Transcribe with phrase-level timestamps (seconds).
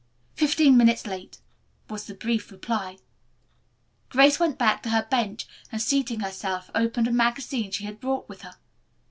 [0.33, 1.37] "Fifteen minutes late,"
[1.87, 2.97] was the brief reply.
[4.09, 8.27] Grace went back to her bench, and, seating herself, opened a magazine she had brought
[8.27, 8.55] with her.